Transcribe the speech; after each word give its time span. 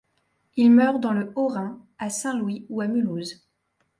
Il 0.55 0.71
meurt 0.71 0.99
dans 0.99 1.11
le 1.13 1.31
Haut-Rhin, 1.35 1.79
à 1.99 2.09
Saint-Louis 2.09 2.65
ou 2.69 2.81
à 2.81 2.87
Mulhouse. 2.87 3.45